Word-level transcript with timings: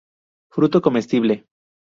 Fruto 0.51 0.81
comestible. 0.81 1.45